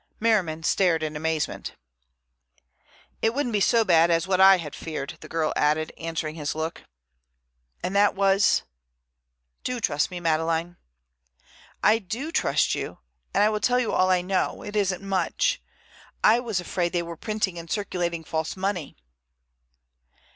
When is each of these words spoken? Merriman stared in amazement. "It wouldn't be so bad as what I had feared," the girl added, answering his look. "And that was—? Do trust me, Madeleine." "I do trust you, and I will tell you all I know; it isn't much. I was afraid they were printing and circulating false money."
Merriman 0.19 0.63
stared 0.63 1.03
in 1.03 1.15
amazement. 1.15 1.75
"It 3.21 3.35
wouldn't 3.35 3.53
be 3.53 3.59
so 3.61 3.85
bad 3.85 4.09
as 4.09 4.25
what 4.27 4.41
I 4.41 4.57
had 4.57 4.73
feared," 4.73 5.15
the 5.21 5.29
girl 5.29 5.53
added, 5.55 5.93
answering 5.95 6.33
his 6.33 6.55
look. 6.55 6.85
"And 7.83 7.95
that 7.95 8.15
was—? 8.15 8.63
Do 9.63 9.79
trust 9.79 10.09
me, 10.09 10.19
Madeleine." 10.19 10.77
"I 11.83 11.99
do 11.99 12.31
trust 12.31 12.73
you, 12.73 12.97
and 13.31 13.43
I 13.43 13.49
will 13.49 13.59
tell 13.59 13.79
you 13.79 13.91
all 13.93 14.09
I 14.09 14.21
know; 14.23 14.63
it 14.63 14.75
isn't 14.75 15.03
much. 15.03 15.61
I 16.23 16.39
was 16.39 16.59
afraid 16.59 16.93
they 16.93 17.03
were 17.03 17.15
printing 17.15 17.59
and 17.59 17.69
circulating 17.69 18.23
false 18.23 18.57
money." 18.57 18.97